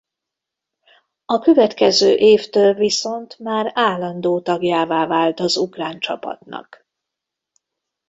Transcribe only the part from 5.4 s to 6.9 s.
ukrán csapatnak.